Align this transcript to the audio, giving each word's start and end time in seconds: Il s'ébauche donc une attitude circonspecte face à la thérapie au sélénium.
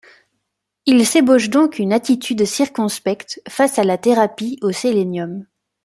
Il 0.87 1.05
s'ébauche 1.05 1.51
donc 1.51 1.77
une 1.77 1.93
attitude 1.93 2.43
circonspecte 2.45 3.39
face 3.47 3.77
à 3.77 3.83
la 3.83 3.99
thérapie 3.99 4.57
au 4.63 4.71
sélénium. 4.71 5.45